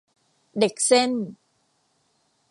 [0.59, 1.11] เด็กเส้น